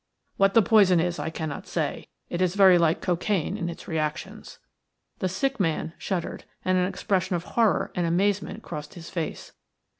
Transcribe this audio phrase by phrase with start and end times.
[0.37, 2.07] What the poison is I cannot say.
[2.27, 4.57] It is very like cocaine in its reactions."
[5.19, 9.51] The sick man shuddered, and an expression of horror and amazement crossed his face.